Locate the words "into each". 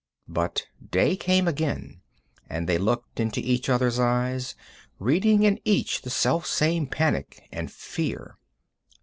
3.19-3.69